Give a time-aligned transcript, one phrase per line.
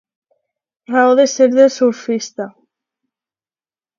[0.93, 2.47] Raó de ser del surfista.